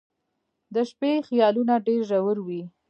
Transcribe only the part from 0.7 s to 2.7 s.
•د شپې خیالونه ډېر ژور وي.